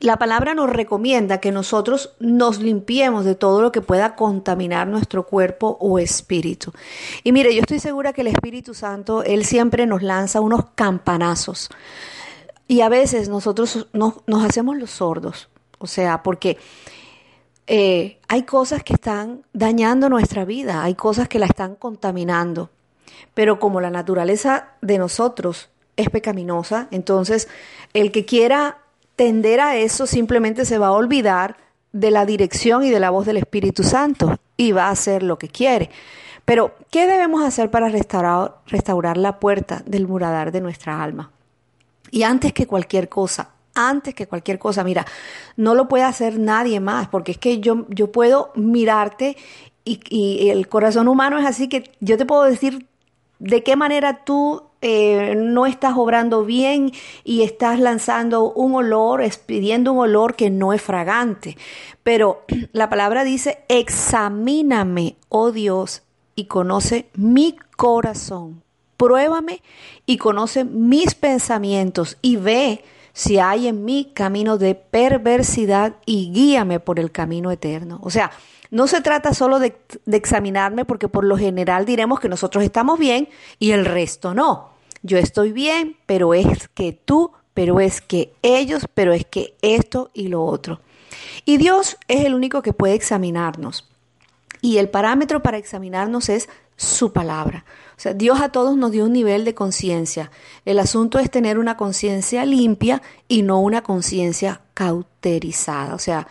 la 0.00 0.16
palabra 0.16 0.54
nos 0.54 0.70
recomienda 0.70 1.40
que 1.40 1.50
nosotros 1.50 2.14
nos 2.20 2.60
limpiemos 2.60 3.24
de 3.24 3.34
todo 3.34 3.62
lo 3.62 3.72
que 3.72 3.80
pueda 3.80 4.14
contaminar 4.14 4.86
nuestro 4.86 5.26
cuerpo 5.26 5.76
o 5.80 5.98
espíritu. 5.98 6.72
Y 7.24 7.32
mire, 7.32 7.54
yo 7.54 7.60
estoy 7.60 7.80
segura 7.80 8.12
que 8.12 8.20
el 8.20 8.28
Espíritu 8.28 8.74
Santo, 8.74 9.24
Él 9.24 9.44
siempre 9.44 9.86
nos 9.86 10.02
lanza 10.02 10.40
unos 10.40 10.66
campanazos. 10.74 11.68
Y 12.68 12.82
a 12.82 12.88
veces 12.88 13.28
nosotros 13.28 13.88
nos, 13.92 14.14
hacemos 14.44 14.76
los 14.76 14.90
sordos. 14.90 15.48
O 15.78 15.86
sea, 15.86 16.22
porque 16.22 16.58
eh, 17.66 18.18
hay 18.28 18.42
cosas 18.44 18.84
que 18.84 18.92
están 18.92 19.42
dañando 19.52 20.08
nuestra 20.08 20.44
vida, 20.44 20.84
hay 20.84 20.94
cosas 20.94 21.28
que 21.28 21.38
la 21.40 21.46
están 21.46 21.74
contaminando. 21.74 22.70
Pero 23.34 23.58
como 23.58 23.80
la 23.80 23.90
naturaleza 23.90 24.70
de 24.80 24.98
nosotros 24.98 25.70
es 25.96 26.10
pecaminosa, 26.10 26.86
entonces 26.92 27.48
el 27.94 28.12
que 28.12 28.24
quiera 28.24 28.78
tender 29.18 29.60
a 29.60 29.76
eso 29.76 30.06
simplemente 30.06 30.64
se 30.64 30.78
va 30.78 30.86
a 30.86 30.92
olvidar 30.92 31.56
de 31.92 32.12
la 32.12 32.24
dirección 32.24 32.84
y 32.84 32.90
de 32.90 33.00
la 33.00 33.10
voz 33.10 33.26
del 33.26 33.36
Espíritu 33.36 33.82
Santo 33.82 34.38
y 34.56 34.70
va 34.70 34.86
a 34.86 34.90
hacer 34.90 35.24
lo 35.24 35.38
que 35.38 35.48
quiere. 35.48 35.90
Pero, 36.44 36.76
¿qué 36.92 37.08
debemos 37.08 37.44
hacer 37.44 37.68
para 37.68 37.88
restaurar, 37.88 39.16
la 39.16 39.40
puerta 39.40 39.82
del 39.84 40.06
muradar 40.06 40.52
de 40.52 40.60
nuestra 40.60 41.02
alma? 41.02 41.32
Y 42.12 42.22
antes 42.22 42.52
que 42.52 42.68
cualquier 42.68 43.08
cosa, 43.08 43.50
antes 43.74 44.14
que 44.14 44.28
cualquier 44.28 44.60
cosa, 44.60 44.84
mira, 44.84 45.04
no 45.56 45.74
lo 45.74 45.88
puede 45.88 46.04
hacer 46.04 46.38
nadie 46.38 46.78
más, 46.78 47.08
porque 47.08 47.32
es 47.32 47.38
que 47.38 47.58
yo, 47.58 47.86
yo 47.88 48.12
puedo 48.12 48.52
mirarte 48.54 49.36
y 49.84 50.48
el 50.48 50.68
corazón 50.68 51.08
humano 51.08 51.38
es 51.38 51.46
así 51.46 51.68
que 51.68 51.90
yo 51.98 52.16
te 52.16 52.24
puedo 52.24 52.44
decir 52.44 52.86
de 53.40 53.64
qué 53.64 53.74
manera 53.74 54.24
tú 54.24 54.67
eh, 54.80 55.34
no 55.36 55.66
estás 55.66 55.96
obrando 55.96 56.44
bien 56.44 56.92
y 57.24 57.42
estás 57.42 57.80
lanzando 57.80 58.52
un 58.52 58.74
olor, 58.74 59.22
expidiendo 59.22 59.92
un 59.92 59.98
olor 59.98 60.36
que 60.36 60.50
no 60.50 60.72
es 60.72 60.80
fragante. 60.80 61.56
Pero 62.02 62.44
la 62.72 62.88
palabra 62.88 63.24
dice, 63.24 63.64
examíname, 63.68 65.16
oh 65.28 65.50
Dios, 65.50 66.02
y 66.34 66.44
conoce 66.44 67.08
mi 67.14 67.56
corazón. 67.76 68.62
Pruébame 68.96 69.62
y 70.06 70.16
conoce 70.16 70.64
mis 70.64 71.14
pensamientos 71.14 72.16
y 72.20 72.36
ve 72.36 72.84
si 73.12 73.38
hay 73.38 73.66
en 73.66 73.84
mí 73.84 74.12
camino 74.14 74.58
de 74.58 74.76
perversidad 74.76 75.96
y 76.06 76.30
guíame 76.32 76.78
por 76.78 77.00
el 77.00 77.10
camino 77.10 77.50
eterno. 77.50 77.98
O 78.02 78.10
sea, 78.10 78.30
no 78.70 78.86
se 78.86 79.00
trata 79.00 79.34
solo 79.34 79.58
de, 79.58 79.76
examinarme 80.06 80.84
porque 80.84 81.08
por 81.08 81.24
lo 81.24 81.36
general 81.36 81.86
diremos 81.86 82.20
que 82.20 82.28
nosotros 82.28 82.64
estamos 82.64 82.98
bien 82.98 83.28
y 83.58 83.72
el 83.72 83.84
resto 83.84 84.34
no. 84.34 84.70
Yo 85.02 85.18
estoy 85.18 85.52
bien, 85.52 85.96
pero 86.06 86.34
es 86.34 86.68
que 86.68 86.92
tú, 86.92 87.32
pero 87.54 87.80
es 87.80 88.00
que 88.00 88.32
ellos, 88.42 88.86
pero 88.94 89.12
es 89.12 89.24
que 89.24 89.54
esto 89.62 90.10
y 90.12 90.28
lo 90.28 90.44
otro. 90.44 90.80
Y 91.44 91.56
Dios 91.56 91.96
es 92.08 92.24
el 92.24 92.34
único 92.34 92.62
que 92.62 92.72
puede 92.72 92.94
examinarnos. 92.94 93.88
Y 94.60 94.78
el 94.78 94.88
parámetro 94.88 95.42
para 95.42 95.56
examinarnos 95.56 96.28
es 96.28 96.48
su 96.76 97.12
palabra. 97.12 97.64
O 97.96 98.00
sea, 98.00 98.14
Dios 98.14 98.40
a 98.40 98.50
todos 98.50 98.76
nos 98.76 98.92
dio 98.92 99.04
un 99.04 99.12
nivel 99.12 99.44
de 99.44 99.54
conciencia. 99.54 100.30
El 100.64 100.78
asunto 100.78 101.18
es 101.18 101.30
tener 101.30 101.58
una 101.58 101.76
conciencia 101.76 102.44
limpia 102.44 103.02
y 103.26 103.42
no 103.42 103.60
una 103.60 103.82
conciencia 103.82 104.60
cauterizada. 104.74 105.94
O 105.94 105.98
sea, 105.98 106.28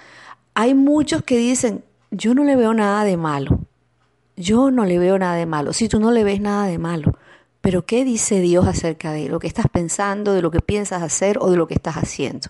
hay 0.54 0.74
muchos 0.74 1.24
que 1.24 1.38
dicen, 1.38 1.84
yo 2.12 2.34
no 2.34 2.44
le 2.44 2.56
veo 2.56 2.74
nada 2.74 3.04
de 3.04 3.18
malo. 3.18 3.60
Yo 4.36 4.72
no 4.72 4.86
le 4.86 5.00
veo 5.00 5.18
nada 5.18 5.36
de 5.36 5.46
malo. 5.46 5.74
Si 5.74 5.90
tú 5.90 6.00
no 6.00 6.12
le 6.12 6.24
ves 6.24 6.40
nada 6.40 6.68
de 6.68 6.78
malo. 6.78 7.18
Pero 7.62 7.86
¿qué 7.86 8.06
dice 8.06 8.40
Dios 8.40 8.68
acerca 8.68 9.12
de 9.12 9.30
lo 9.30 9.40
que 9.40 9.48
estás 9.48 9.66
pensando, 9.72 10.34
de 10.34 10.42
lo 10.42 10.52
que 10.52 10.62
piensas 10.62 11.02
hacer 11.02 11.38
o 11.42 11.50
de 11.50 11.58
lo 11.58 11.68
que 11.68 11.74
estás 11.74 11.96
haciendo? 11.96 12.50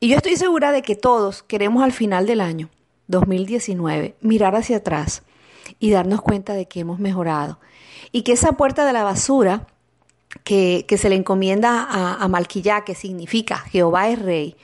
Y 0.00 0.08
yo 0.08 0.16
estoy 0.16 0.36
segura 0.36 0.72
de 0.72 0.82
que 0.82 0.96
todos 0.96 1.42
queremos 1.42 1.82
al 1.82 1.92
final 1.92 2.26
del 2.26 2.40
año 2.40 2.68
2019 3.08 4.16
mirar 4.20 4.54
hacia 4.54 4.78
atrás 4.78 5.22
y 5.78 5.90
darnos 5.90 6.20
cuenta 6.20 6.54
de 6.54 6.66
que 6.66 6.80
hemos 6.80 6.98
mejorado. 6.98 7.58
Y 8.10 8.22
que 8.22 8.32
esa 8.32 8.52
puerta 8.52 8.84
de 8.84 8.92
la 8.92 9.04
basura 9.04 9.66
que, 10.44 10.84
se 10.96 11.08
le 11.08 11.16
encomienda 11.16 11.82
a, 11.82 12.22
a 12.22 12.28
Malquillá, 12.28 12.84
que 12.84 12.94
significa 12.94 13.58
Jehová 13.58 14.08
es 14.08 14.18
rey, 14.20 14.56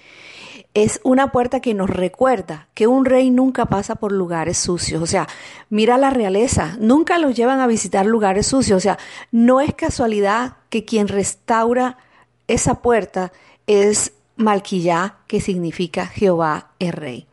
es 0.74 1.00
una 1.02 1.32
puerta 1.32 1.60
que 1.60 1.74
nos 1.74 1.90
recuerda 1.90 2.68
que 2.74 2.86
un 2.86 3.04
rey 3.04 3.30
nunca 3.30 3.66
pasa 3.66 3.96
por 3.96 4.12
lugares 4.12 4.58
sucios. 4.58 5.02
O 5.02 5.06
sea, 5.06 5.26
mira 5.70 5.98
la 5.98 6.10
realeza, 6.10 6.76
nunca 6.78 7.18
los 7.18 7.34
llevan 7.34 7.60
a 7.60 7.66
visitar 7.66 8.06
lugares 8.06 8.46
sucios. 8.46 8.76
O 8.76 8.80
sea, 8.80 8.98
no 9.32 9.60
es 9.60 9.74
casualidad 9.74 10.56
que 10.70 10.84
quien 10.84 11.08
restaura 11.08 11.96
esa 12.46 12.82
puerta 12.82 13.32
es 13.66 14.12
Malquillá, 14.36 15.16
que 15.26 15.40
significa 15.40 16.06
Jehová 16.06 16.70
es 16.78 16.94
rey. 16.94 17.26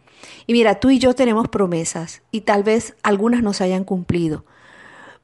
Y 0.48 0.54
mira, 0.54 0.80
tú 0.80 0.90
y 0.90 1.00
yo 1.00 1.14
tenemos 1.14 1.48
promesas 1.48 2.22
y 2.32 2.42
tal 2.42 2.64
vez 2.64 2.96
algunas 3.04 3.44
nos 3.44 3.62
hayan 3.62 3.84
cumplido, 3.84 4.44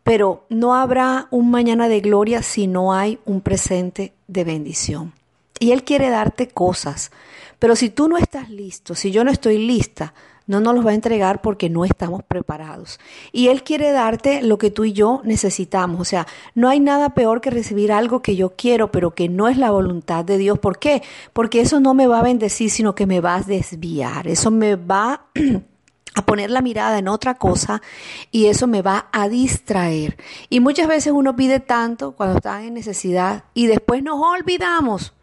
pero 0.03 0.45
no 0.49 0.75
habrá 0.75 1.27
un 1.31 1.49
mañana 1.49 1.87
de 1.87 2.01
gloria 2.01 2.43
si 2.43 2.67
no 2.67 2.93
hay 2.93 3.19
un 3.25 3.41
presente 3.41 4.13
de 4.27 4.43
bendición. 4.43 5.13
Y 5.61 5.73
Él 5.73 5.83
quiere 5.83 6.09
darte 6.09 6.47
cosas, 6.47 7.11
pero 7.59 7.75
si 7.75 7.91
tú 7.91 8.07
no 8.07 8.17
estás 8.17 8.49
listo, 8.49 8.95
si 8.95 9.11
yo 9.11 9.23
no 9.23 9.29
estoy 9.29 9.59
lista, 9.59 10.15
no 10.47 10.59
nos 10.59 10.73
los 10.73 10.83
va 10.83 10.89
a 10.89 10.95
entregar 10.95 11.39
porque 11.43 11.69
no 11.69 11.85
estamos 11.85 12.23
preparados. 12.23 12.99
Y 13.31 13.49
Él 13.49 13.61
quiere 13.61 13.91
darte 13.91 14.41
lo 14.41 14.57
que 14.57 14.71
tú 14.71 14.85
y 14.85 14.93
yo 14.93 15.21
necesitamos. 15.23 16.01
O 16.01 16.03
sea, 16.03 16.25
no 16.55 16.67
hay 16.67 16.79
nada 16.79 17.11
peor 17.11 17.41
que 17.41 17.51
recibir 17.51 17.91
algo 17.91 18.23
que 18.23 18.35
yo 18.35 18.55
quiero, 18.57 18.91
pero 18.91 19.13
que 19.13 19.29
no 19.29 19.49
es 19.49 19.57
la 19.57 19.69
voluntad 19.69 20.25
de 20.25 20.39
Dios. 20.39 20.57
¿Por 20.57 20.79
qué? 20.79 21.03
Porque 21.31 21.61
eso 21.61 21.79
no 21.79 21.93
me 21.93 22.07
va 22.07 22.21
a 22.21 22.23
bendecir, 22.23 22.71
sino 22.71 22.95
que 22.95 23.05
me 23.05 23.21
va 23.21 23.35
a 23.35 23.43
desviar. 23.43 24.27
Eso 24.27 24.49
me 24.49 24.75
va 24.77 25.27
a 26.15 26.25
poner 26.25 26.49
la 26.49 26.63
mirada 26.63 26.97
en 26.97 27.07
otra 27.07 27.35
cosa 27.35 27.83
y 28.31 28.47
eso 28.47 28.65
me 28.65 28.81
va 28.81 29.09
a 29.11 29.29
distraer. 29.29 30.17
Y 30.49 30.59
muchas 30.59 30.87
veces 30.87 31.13
uno 31.15 31.35
pide 31.35 31.59
tanto 31.59 32.13
cuando 32.13 32.37
está 32.37 32.63
en 32.63 32.73
necesidad 32.73 33.43
y 33.53 33.67
después 33.67 34.01
nos 34.01 34.19
olvidamos 34.19 35.13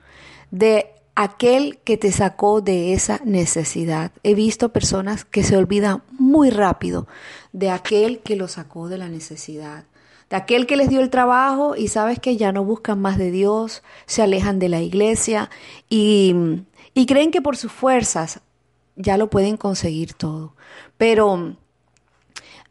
de 0.51 0.93
aquel 1.15 1.79
que 1.79 1.97
te 1.97 2.13
sacó 2.13 2.61
de 2.61 2.93
esa 2.93 3.21
necesidad. 3.25 4.13
He 4.23 4.35
visto 4.35 4.73
personas 4.73 5.25
que 5.25 5.43
se 5.43 5.57
olvidan 5.57 6.03
muy 6.13 6.51
rápido 6.51 7.09
de 7.53 7.71
aquel 7.71 8.21
que 8.21 8.37
lo 8.37 8.47
sacó 8.47 8.89
de 8.89 8.99
la 8.99 9.09
necesidad, 9.09 9.85
de 10.31 10.37
aquel 10.37 10.67
que 10.67 10.77
les 10.77 10.89
dio 10.89 11.01
el 11.01 11.11
trabajo 11.11 11.75
y 11.75 11.89
sabes 11.89 12.21
que 12.21 12.37
ya 12.37 12.53
no 12.53 12.65
buscan 12.65 13.01
más 13.01 13.19
de 13.19 13.33
Dios, 13.33 13.83
se 14.07 14.23
alejan 14.23 14.61
de 14.61 14.69
la 14.69 14.81
iglesia 14.81 15.51
y, 15.89 16.37
y 16.95 17.07
creen 17.07 17.33
que 17.33 17.43
por 17.43 17.57
sus 17.57 17.73
fuerzas 17.73 18.41
ya 18.95 19.17
lo 19.17 19.29
pueden 19.29 19.57
conseguir 19.57 20.15
todo. 20.15 20.55
Pero 20.99 21.57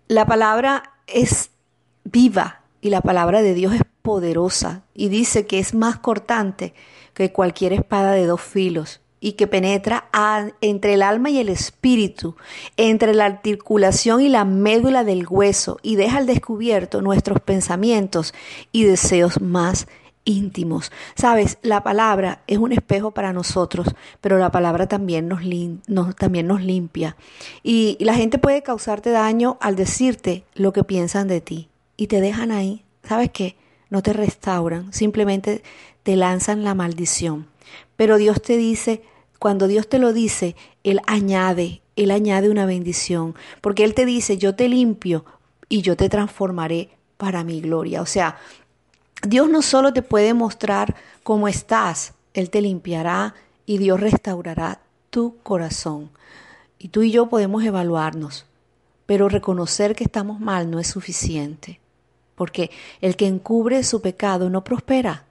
la 0.08 0.26
palabra 0.26 0.94
es 1.08 1.50
viva 2.06 2.62
y 2.80 2.92
la 2.92 3.02
palabra 3.02 3.42
de 3.42 3.54
Dios 3.54 3.74
es 3.74 3.82
poderosa 4.02 4.84
y 4.94 5.10
dice 5.10 5.46
que 5.46 5.60
es 5.60 5.74
más 5.74 6.00
cortante 6.00 6.74
que 7.18 7.32
cualquier 7.32 7.74
espada 7.74 8.12
de 8.12 8.28
dos 8.28 8.42
filos 8.42 9.02
y 9.20 9.32
que 9.32 9.48
penetra 9.48 10.08
entre 10.62 10.94
el 10.94 11.02
alma 11.02 11.32
y 11.32 11.40
el 11.40 11.50
espíritu, 11.50 12.36
entre 12.78 13.16
la 13.16 13.26
articulación 13.26 14.22
y 14.22 14.30
la 14.30 14.46
médula 14.46 15.04
del 15.04 15.26
hueso 15.28 15.80
y 15.82 15.96
deja 15.96 16.20
al 16.20 16.28
descubierto 16.28 17.02
nuestros 17.02 17.40
pensamientos 17.40 18.36
y 18.72 18.84
deseos 18.84 19.42
más 19.42 19.88
íntimos. 20.26 20.92
Sabes, 21.16 21.58
la 21.64 21.82
palabra 21.82 22.44
es 22.46 22.60
un 22.60 22.72
espejo 22.72 23.10
para 23.10 23.34
nosotros, 23.34 23.88
pero 24.22 24.38
la 24.38 24.52
palabra 24.52 24.86
también 24.86 25.28
nos, 25.28 25.42
también 26.18 26.46
nos 26.46 26.62
limpia. 26.62 27.18
Y, 27.64 27.98
y 28.00 28.06
la 28.06 28.14
gente 28.14 28.38
puede 28.38 28.62
causarte 28.62 29.10
daño 29.10 29.58
al 29.60 29.76
decirte 29.76 30.44
lo 30.54 30.72
que 30.72 30.84
piensan 30.84 31.28
de 31.28 31.42
ti 31.42 31.70
y 31.96 32.06
te 32.06 32.22
dejan 32.22 32.52
ahí. 32.52 32.84
¿Sabes 33.02 33.32
qué? 33.32 33.56
No 33.90 34.02
te 34.02 34.14
restauran, 34.14 34.92
simplemente 34.94 35.64
te 36.04 36.16
lanzan 36.16 36.64
la 36.64 36.74
maldición. 36.74 37.48
Pero 37.96 38.18
Dios 38.18 38.42
te 38.42 38.58
dice, 38.58 39.02
cuando 39.40 39.68
Dios 39.68 39.88
te 39.88 40.00
lo 40.00 40.14
dice, 40.14 40.56
Él 40.84 41.02
añade, 41.08 41.82
Él 41.96 42.12
añade 42.12 42.50
una 42.50 42.66
bendición, 42.66 43.36
porque 43.62 43.84
Él 43.84 43.94
te 43.94 44.06
dice, 44.06 44.38
yo 44.38 44.56
te 44.56 44.70
limpio 44.70 45.26
y 45.70 45.82
yo 45.82 45.96
te 45.96 46.10
transformaré 46.10 46.90
para 47.18 47.44
mi 47.44 47.62
gloria. 47.62 48.02
O 48.02 48.06
sea, 48.06 48.38
Dios 49.24 49.50
no 49.50 49.62
solo 49.62 49.94
te 49.94 50.02
puede 50.02 50.34
mostrar 50.34 50.96
cómo 51.24 51.48
estás, 51.48 52.14
Él 52.34 52.50
te 52.50 52.62
limpiará 52.62 53.36
y 53.66 53.78
Dios 53.78 54.00
restaurará 54.00 54.80
tu 55.10 55.38
corazón. 55.44 56.10
Y 56.80 56.90
tú 56.90 57.02
y 57.02 57.12
yo 57.12 57.28
podemos 57.28 57.64
evaluarnos, 57.64 58.46
pero 59.06 59.30
reconocer 59.30 59.96
que 59.96 60.04
estamos 60.04 60.40
mal 60.40 60.70
no 60.70 60.80
es 60.80 60.88
suficiente, 60.88 61.80
porque 62.38 62.72
el 63.02 63.18
que 63.18 63.28
encubre 63.28 63.84
su 63.84 64.02
pecado 64.02 64.50
no 64.50 64.64
prospera 64.64 65.26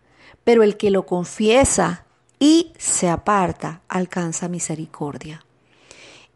pero 0.47 0.63
el 0.63 0.77
que 0.77 0.93
lo 0.93 1.07
confiesa 1.07 2.05
y 2.39 2.73
se 2.79 3.09
aparta 3.09 3.81
alcanza 3.89 4.47
misericordia. 4.47 5.45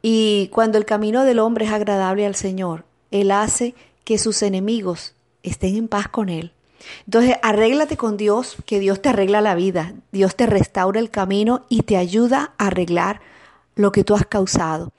Y 0.03 0.49
cuando 0.49 0.79
el 0.79 0.85
camino 0.85 1.23
del 1.23 1.39
hombre 1.39 1.67
es 1.67 1.71
agradable 1.71 2.27
al 2.27 2.35
Señor, 2.35 2.85
Él 3.13 3.31
hace 3.31 3.77
que 4.03 4.19
sus 4.19 4.43
enemigos 4.43 5.15
estén 5.45 5.77
en 5.77 5.87
paz 5.87 6.09
con 6.09 6.29
Él. 6.29 6.53
Entonces, 7.07 7.37
arréglate 7.41 7.97
con 7.97 8.17
Dios, 8.17 8.57
que 8.67 8.81
Dios 8.81 9.01
te 9.01 9.11
arregla 9.11 9.41
la 9.41 9.55
vida, 9.55 9.95
Dios 10.11 10.35
te 10.35 10.47
restaura 10.47 10.99
el 10.99 11.11
camino 11.11 11.65
y 11.69 11.83
te 11.83 11.97
ayuda 11.97 12.55
a 12.59 12.67
arreglar 12.67 13.21
lo 13.77 13.93
que 13.93 14.03
tú 14.03 14.17
has 14.17 14.27
causado. 14.27 14.93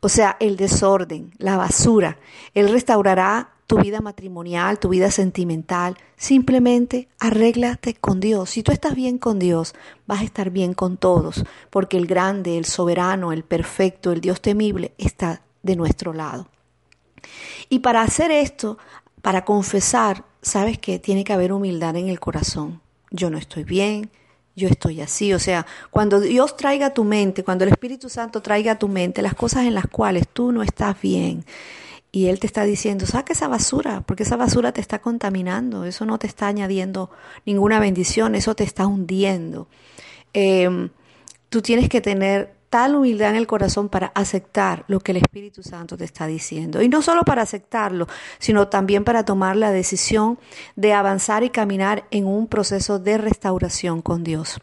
O 0.00 0.08
sea, 0.08 0.38
el 0.40 0.56
desorden, 0.56 1.34
la 1.36 1.58
basura. 1.58 2.16
Él 2.54 2.70
restaurará 2.70 3.50
tu 3.66 3.78
vida 3.78 4.00
matrimonial, 4.00 4.78
tu 4.78 4.88
vida 4.88 5.10
sentimental. 5.10 5.96
Simplemente 6.16 7.08
arréglate 7.18 7.94
con 7.94 8.20
Dios. 8.20 8.50
Si 8.50 8.62
tú 8.62 8.72
estás 8.72 8.94
bien 8.94 9.18
con 9.18 9.38
Dios, 9.38 9.74
vas 10.06 10.20
a 10.20 10.24
estar 10.24 10.50
bien 10.50 10.74
con 10.74 10.96
todos, 10.96 11.44
porque 11.70 11.96
el 11.96 12.06
grande, 12.06 12.58
el 12.58 12.64
soberano, 12.64 13.32
el 13.32 13.44
perfecto, 13.44 14.12
el 14.12 14.20
Dios 14.20 14.40
temible 14.40 14.92
está 14.98 15.42
de 15.62 15.76
nuestro 15.76 16.12
lado. 16.12 16.48
Y 17.68 17.78
para 17.80 18.02
hacer 18.02 18.30
esto, 18.30 18.78
para 19.22 19.44
confesar, 19.44 20.24
sabes 20.42 20.78
que 20.78 20.98
tiene 20.98 21.24
que 21.24 21.32
haber 21.32 21.52
humildad 21.52 21.96
en 21.96 22.08
el 22.08 22.20
corazón. 22.20 22.82
Yo 23.10 23.30
no 23.30 23.38
estoy 23.38 23.64
bien, 23.64 24.10
yo 24.56 24.68
estoy 24.68 25.00
así. 25.00 25.32
O 25.32 25.38
sea, 25.38 25.66
cuando 25.90 26.20
Dios 26.20 26.56
traiga 26.56 26.86
a 26.86 26.94
tu 26.94 27.04
mente, 27.04 27.44
cuando 27.44 27.64
el 27.64 27.70
Espíritu 27.70 28.08
Santo 28.08 28.42
traiga 28.42 28.72
a 28.72 28.78
tu 28.78 28.88
mente 28.88 29.22
las 29.22 29.34
cosas 29.34 29.64
en 29.64 29.74
las 29.74 29.86
cuales 29.86 30.28
tú 30.28 30.52
no 30.52 30.62
estás 30.62 31.00
bien, 31.00 31.44
y 32.14 32.28
Él 32.28 32.38
te 32.38 32.46
está 32.46 32.62
diciendo, 32.62 33.06
saca 33.06 33.32
esa 33.32 33.48
basura, 33.48 34.04
porque 34.06 34.22
esa 34.22 34.36
basura 34.36 34.70
te 34.70 34.80
está 34.80 35.00
contaminando, 35.00 35.84
eso 35.84 36.06
no 36.06 36.16
te 36.16 36.28
está 36.28 36.46
añadiendo 36.46 37.10
ninguna 37.44 37.80
bendición, 37.80 38.36
eso 38.36 38.54
te 38.54 38.62
está 38.62 38.86
hundiendo. 38.86 39.66
Em, 40.32 40.90
tú 41.48 41.60
tienes 41.60 41.88
que 41.88 42.00
tener 42.00 42.54
tal 42.70 42.94
humildad 42.94 43.30
en 43.30 43.36
el 43.36 43.48
corazón 43.48 43.88
para 43.88 44.12
aceptar 44.14 44.84
lo 44.86 45.00
que 45.00 45.10
el 45.10 45.16
Espíritu 45.16 45.64
Santo 45.64 45.96
te 45.96 46.04
está 46.04 46.28
diciendo. 46.28 46.80
Y 46.82 46.88
no 46.88 47.02
solo 47.02 47.22
para 47.22 47.42
aceptarlo, 47.42 48.06
sino 48.38 48.68
también 48.68 49.02
para 49.02 49.24
tomar 49.24 49.56
la 49.56 49.72
decisión 49.72 50.38
de 50.76 50.92
avanzar 50.92 51.42
y 51.42 51.50
caminar 51.50 52.04
en 52.12 52.26
un 52.26 52.46
proceso 52.46 53.00
de 53.00 53.18
restauración 53.18 54.02
con 54.02 54.22
Dios. 54.22 54.60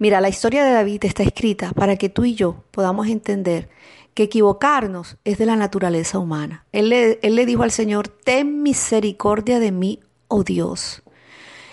Mira, 0.00 0.20
la 0.20 0.30
historia 0.30 0.64
de 0.64 0.72
David 0.72 1.04
está 1.04 1.22
escrita 1.22 1.70
para 1.74 1.94
que 1.94 2.08
tú 2.08 2.24
y 2.24 2.34
yo 2.34 2.64
podamos 2.72 3.06
entender 3.06 3.68
que 4.14 4.24
equivocarnos 4.24 5.16
es 5.24 5.38
de 5.38 5.46
la 5.46 5.56
naturaleza 5.56 6.18
humana. 6.18 6.64
Él 6.72 6.88
le, 6.88 7.46
dijo 7.46 7.64
al 7.64 7.72
Señor, 7.72 8.08
ten 8.08 8.62
misericordia 8.62 9.58
de 9.58 9.72
mí, 9.72 10.00
oh 10.28 10.44
Dios. 10.44 11.02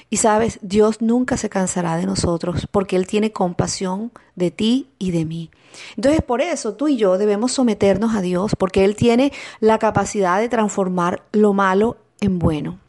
Y 0.10 0.18
sabes, 0.18 0.60
Dios 0.62 1.02
nunca 1.02 1.38
se 1.38 1.50
cansará 1.50 1.96
de 1.96 2.06
nosotros 2.06 2.68
porque 2.70 2.98
Él 2.98 3.08
tiene 3.08 3.32
compasión 3.32 4.12
de 4.36 4.52
ti 4.52 4.90
y 5.00 5.12
de 5.12 5.24
mí. 5.24 5.52
Entonces 5.96 6.22
por 6.22 6.42
eso 6.42 6.74
tú 6.74 6.90
y 6.90 6.98
yo 6.98 7.18
debemos 7.18 7.54
someternos 7.54 8.14
a 8.14 8.22
Dios 8.22 8.56
porque 8.58 8.84
Él 8.84 8.96
tiene 8.96 9.32
la 9.62 9.80
capacidad 9.80 10.42
de 10.42 10.50
transformar 10.50 11.24
lo 11.32 11.54
malo 11.54 11.98
en 12.20 12.40
bueno. 12.40 12.80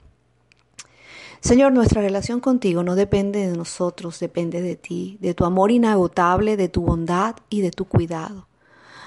Señor, 1.41 1.73
nuestra 1.73 2.03
relación 2.03 2.41
contigo 2.41 2.83
no 2.83 2.95
depende 2.95 3.47
de 3.47 3.57
nosotros, 3.57 4.19
depende 4.19 4.63
de 4.63 4.77
ti, 4.77 5.19
de 5.21 5.35
tu 5.35 5.45
amor 5.45 5.73
inagotable, 5.73 6.57
de 6.57 6.69
tu 6.69 6.83
bondad 6.83 7.37
y 7.51 7.61
de 7.61 7.73
tu 7.73 7.85
cuidado. 7.85 8.47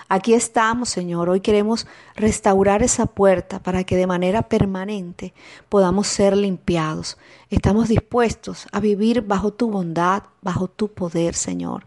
Aquí 0.08 0.36
estamos, 0.36 0.90
Señor. 0.90 1.30
Hoy 1.30 1.40
queremos 1.40 1.88
restaurar 2.16 2.84
esa 2.84 3.08
puerta 3.08 3.60
para 3.60 3.84
que 3.84 3.96
de 3.96 4.06
manera 4.06 4.44
permanente 4.44 5.34
podamos 5.68 6.06
ser 6.08 6.38
limpiados. 6.38 7.18
Estamos 7.50 7.90
dispuestos 7.90 8.68
a 8.72 8.80
vivir 8.80 9.22
bajo 9.22 9.52
tu 9.52 9.70
bondad, 9.72 10.24
bajo 10.42 10.68
tu 10.68 10.90
poder, 10.90 11.34
Señor. 11.34 11.86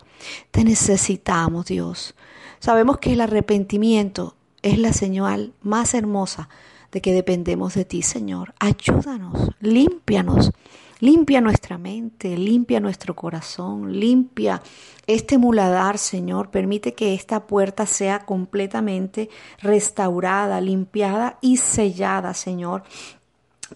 Te 0.51 0.65
necesitamos, 0.65 1.67
Dios. 1.67 2.17
Sabemos 2.59 2.99
que 2.99 3.13
el 3.13 3.21
arrepentimiento 3.21 4.35
es 4.63 4.79
la 4.79 4.93
señal 4.93 5.53
más 5.63 5.95
hermosa 5.95 6.49
de 6.91 7.01
que 7.01 7.13
dependemos 7.13 7.75
de 7.75 7.85
ti, 7.85 8.03
Señor. 8.03 8.53
Ayúdanos, 8.59 9.51
límpianos 9.61 10.51
Limpia 11.00 11.40
nuestra 11.40 11.78
mente, 11.78 12.37
limpia 12.37 12.81
nuestro 12.81 13.14
corazón, 13.14 13.99
limpia 14.00 14.61
este 15.07 15.38
muladar, 15.38 15.97
Señor. 15.97 16.50
Permite 16.50 16.95
que 16.95 17.14
esta 17.14 17.47
puerta 17.47 17.87
sea 17.87 18.26
completamente 18.26 19.31
restaurada, 19.61 20.61
limpiada 20.61 21.38
y 21.40 21.59
sellada, 21.59 22.35
Señor. 22.35 22.83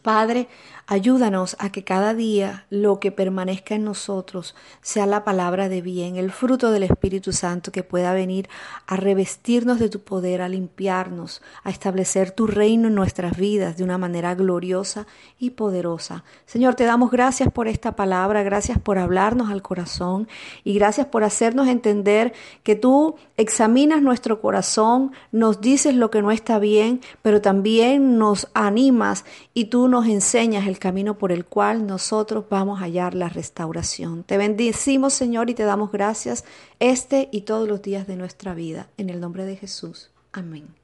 Padre, 0.02 0.48
Ayúdanos 0.88 1.56
a 1.60 1.70
que 1.70 1.84
cada 1.84 2.12
día 2.12 2.66
lo 2.68 2.98
que 2.98 3.12
permanezca 3.12 3.76
en 3.76 3.84
nosotros 3.84 4.56
sea 4.80 5.06
la 5.06 5.22
palabra 5.22 5.68
de 5.68 5.80
bien, 5.80 6.16
el 6.16 6.32
fruto 6.32 6.72
del 6.72 6.82
Espíritu 6.82 7.32
Santo 7.32 7.70
que 7.70 7.84
pueda 7.84 8.12
venir 8.12 8.48
a 8.88 8.96
revestirnos 8.96 9.78
de 9.78 9.88
tu 9.88 10.00
poder, 10.00 10.42
a 10.42 10.48
limpiarnos, 10.48 11.40
a 11.62 11.70
establecer 11.70 12.32
tu 12.32 12.48
reino 12.48 12.88
en 12.88 12.96
nuestras 12.96 13.36
vidas 13.36 13.76
de 13.76 13.84
una 13.84 13.96
manera 13.96 14.34
gloriosa 14.34 15.06
y 15.38 15.50
poderosa. 15.50 16.24
Señor, 16.46 16.74
te 16.74 16.84
damos 16.84 17.12
gracias 17.12 17.50
por 17.52 17.68
esta 17.68 17.94
palabra, 17.94 18.42
gracias 18.42 18.78
por 18.78 18.98
hablarnos 18.98 19.50
al 19.50 19.62
corazón 19.62 20.26
y 20.64 20.74
gracias 20.74 21.06
por 21.06 21.22
hacernos 21.22 21.68
entender 21.68 22.32
que 22.64 22.74
tú 22.74 23.14
examinas 23.36 24.02
nuestro 24.02 24.40
corazón, 24.40 25.12
nos 25.30 25.60
dices 25.60 25.94
lo 25.94 26.10
que 26.10 26.22
no 26.22 26.32
está 26.32 26.58
bien, 26.58 27.00
pero 27.22 27.40
también 27.40 28.18
nos 28.18 28.48
animas 28.52 29.24
y 29.54 29.66
tú 29.66 29.86
nos 29.86 30.06
enseñas 30.06 30.66
el 30.72 30.78
camino 30.78 31.18
por 31.18 31.30
el 31.30 31.44
cual 31.44 31.86
nosotros 31.86 32.46
vamos 32.50 32.80
a 32.80 32.84
hallar 32.84 33.14
la 33.14 33.28
restauración. 33.28 34.24
Te 34.24 34.38
bendecimos, 34.38 35.12
Señor, 35.12 35.50
y 35.50 35.54
te 35.54 35.62
damos 35.62 35.92
gracias 35.92 36.44
este 36.80 37.28
y 37.30 37.42
todos 37.42 37.68
los 37.68 37.82
días 37.82 38.06
de 38.06 38.16
nuestra 38.16 38.54
vida. 38.54 38.88
En 38.96 39.10
el 39.10 39.20
nombre 39.20 39.44
de 39.44 39.56
Jesús. 39.56 40.10
Amén. 40.32 40.81